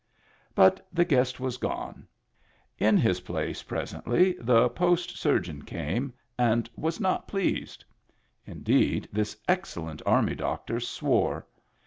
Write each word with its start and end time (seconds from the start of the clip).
But 0.55 0.83
the 0.91 1.05
guest 1.05 1.39
was 1.39 1.57
gone. 1.57 2.07
In 2.79 2.97
his 2.97 3.19
place 3.21 3.61
pres 3.61 3.93
ently 3.93 4.35
the 4.43 4.67
Post 4.69 5.15
surgeon 5.15 5.61
came, 5.61 6.11
and 6.39 6.67
was 6.75 6.99
not 6.99 7.27
pleased. 7.27 7.85
Indeed, 8.43 9.07
this 9.13 9.37
excellent 9.47 10.01
army 10.03 10.33
doctor 10.33 10.79
swore. 10.79 11.45